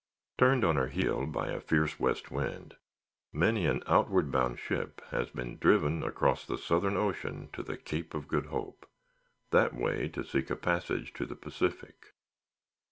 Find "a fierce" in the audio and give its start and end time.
1.49-1.99